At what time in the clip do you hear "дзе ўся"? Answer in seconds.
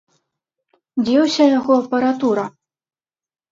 1.03-1.45